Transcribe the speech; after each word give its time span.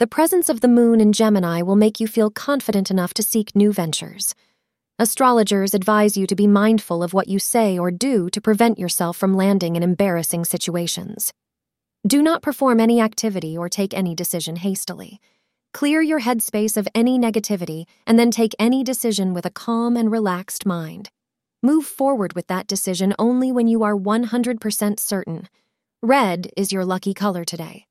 the 0.00 0.06
presence 0.06 0.48
of 0.48 0.62
the 0.62 0.66
moon 0.66 0.98
in 0.98 1.12
Gemini 1.12 1.60
will 1.60 1.76
make 1.76 2.00
you 2.00 2.08
feel 2.08 2.30
confident 2.30 2.90
enough 2.90 3.12
to 3.12 3.22
seek 3.22 3.54
new 3.54 3.70
ventures. 3.70 4.34
Astrologers 4.98 5.74
advise 5.74 6.16
you 6.16 6.26
to 6.26 6.34
be 6.34 6.46
mindful 6.46 7.02
of 7.02 7.12
what 7.12 7.28
you 7.28 7.38
say 7.38 7.78
or 7.78 7.90
do 7.90 8.30
to 8.30 8.40
prevent 8.40 8.78
yourself 8.78 9.14
from 9.14 9.36
landing 9.36 9.76
in 9.76 9.82
embarrassing 9.82 10.46
situations. 10.46 11.34
Do 12.06 12.22
not 12.22 12.40
perform 12.40 12.80
any 12.80 12.98
activity 12.98 13.58
or 13.58 13.68
take 13.68 13.92
any 13.92 14.14
decision 14.14 14.56
hastily. 14.56 15.20
Clear 15.74 16.00
your 16.00 16.22
headspace 16.22 16.78
of 16.78 16.88
any 16.94 17.18
negativity 17.18 17.84
and 18.06 18.18
then 18.18 18.30
take 18.30 18.54
any 18.58 18.82
decision 18.82 19.34
with 19.34 19.44
a 19.44 19.50
calm 19.50 19.98
and 19.98 20.10
relaxed 20.10 20.64
mind. 20.64 21.10
Move 21.62 21.84
forward 21.84 22.32
with 22.32 22.46
that 22.46 22.66
decision 22.66 23.14
only 23.18 23.52
when 23.52 23.68
you 23.68 23.82
are 23.82 23.94
100% 23.94 24.98
certain. 24.98 25.46
Red 26.02 26.48
is 26.56 26.72
your 26.72 26.86
lucky 26.86 27.12
color 27.12 27.44
today. 27.44 27.84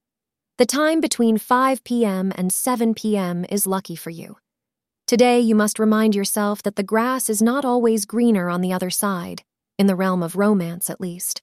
The 0.59 0.65
time 0.65 0.99
between 0.99 1.37
5 1.37 1.85
p.m. 1.85 2.33
and 2.35 2.51
7 2.51 2.93
p.m. 2.93 3.45
is 3.47 3.65
lucky 3.65 3.95
for 3.95 4.09
you. 4.09 4.35
Today, 5.07 5.39
you 5.39 5.55
must 5.55 5.79
remind 5.79 6.15
yourself 6.15 6.61
that 6.63 6.75
the 6.75 6.83
grass 6.83 7.29
is 7.29 7.41
not 7.41 7.63
always 7.63 8.03
greener 8.03 8.49
on 8.49 8.59
the 8.59 8.73
other 8.73 8.89
side, 8.89 9.43
in 9.77 9.87
the 9.87 9.95
realm 9.95 10.21
of 10.21 10.35
romance 10.35 10.89
at 10.89 10.99
least. 10.99 11.41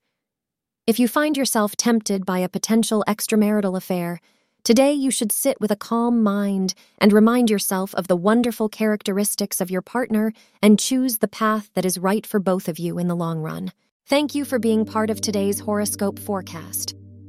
If 0.86 1.00
you 1.00 1.08
find 1.08 1.34
yourself 1.34 1.77
tempted 1.77 2.27
by 2.27 2.41
a 2.41 2.48
potential 2.50 3.03
extramarital 3.08 3.75
affair, 3.75 4.20
today 4.64 4.92
you 4.92 5.11
should 5.11 5.33
sit 5.33 5.58
with 5.62 5.70
a 5.70 5.77
calm 5.77 6.23
mind 6.23 6.75
and 6.98 7.11
remind 7.11 7.48
yourself 7.48 7.95
of 7.95 8.08
the 8.08 8.17
wonderful 8.17 8.69
characteristics 8.69 9.62
of 9.62 9.70
your 9.70 9.80
partner 9.80 10.34
and 10.61 10.78
choose 10.78 11.20
the 11.20 11.27
path 11.42 11.70
that 11.73 11.86
is 11.86 11.97
right 11.97 12.27
for 12.27 12.39
both 12.39 12.69
of 12.69 12.78
you 12.78 12.98
in 12.98 13.08
the 13.08 13.17
long 13.17 13.39
run. 13.39 13.73
Thank 14.06 14.34
you 14.34 14.45
for 14.45 14.58
being 14.58 14.84
part 14.84 15.08
of 15.08 15.23
today's 15.23 15.61
horoscope 15.61 16.19
forecast. 16.19 16.95